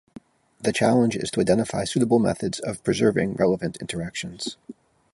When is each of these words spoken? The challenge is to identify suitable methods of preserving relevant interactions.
The 0.59 0.73
challenge 0.73 1.15
is 1.15 1.29
to 1.29 1.41
identify 1.41 1.83
suitable 1.83 2.17
methods 2.17 2.59
of 2.59 2.83
preserving 2.83 3.35
relevant 3.35 3.77
interactions. 3.79 4.57